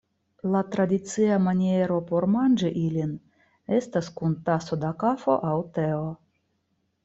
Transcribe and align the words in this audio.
La 0.53 0.59
tradicia 0.75 1.35
maniero 1.47 1.97
por 2.11 2.27
manĝi 2.37 2.73
ilin 2.85 3.13
estas 3.81 4.11
kun 4.19 4.35
taso 4.49 4.81
da 4.87 4.95
kafo 5.07 5.41
aŭ 5.51 5.57
teo. 5.79 6.05